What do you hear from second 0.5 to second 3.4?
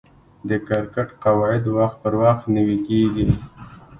کرکټ قواعد وخت پر وخت نوي کیږي.